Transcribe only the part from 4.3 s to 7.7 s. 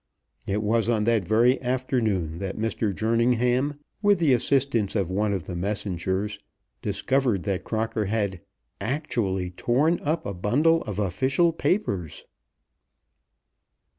assistance of one of the messengers, discovered that